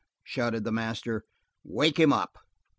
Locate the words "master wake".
0.71-1.99